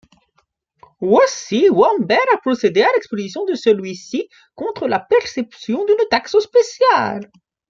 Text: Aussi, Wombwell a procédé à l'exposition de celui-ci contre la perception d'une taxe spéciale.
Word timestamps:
Aussi, 0.99 1.69
Wombwell 1.69 2.17
a 2.33 2.37
procédé 2.37 2.81
à 2.81 2.87
l'exposition 2.95 3.45
de 3.45 3.53
celui-ci 3.53 4.29
contre 4.55 4.87
la 4.87 4.99
perception 4.99 5.85
d'une 5.85 6.07
taxe 6.09 6.39
spéciale. 6.39 7.29